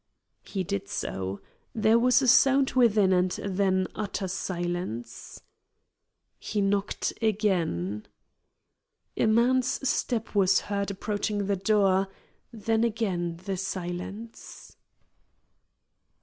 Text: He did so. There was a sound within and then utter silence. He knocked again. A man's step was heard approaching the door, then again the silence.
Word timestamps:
He 0.41 0.63
did 0.63 0.87
so. 0.89 1.41
There 1.75 1.99
was 1.99 2.23
a 2.23 2.27
sound 2.27 2.71
within 2.71 3.13
and 3.13 3.29
then 3.45 3.85
utter 3.93 4.27
silence. 4.27 5.41
He 6.39 6.59
knocked 6.59 7.13
again. 7.21 8.07
A 9.15 9.27
man's 9.27 9.87
step 9.87 10.33
was 10.33 10.61
heard 10.61 10.89
approaching 10.89 11.45
the 11.45 11.55
door, 11.55 12.07
then 12.51 12.83
again 12.83 13.41
the 13.45 13.57
silence. 13.57 14.75